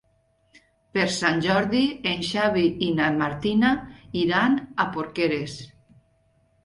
[0.97, 1.81] Per Sant Jordi
[2.13, 3.75] en Xavi i na Martina
[4.25, 5.59] iran a Porqueres.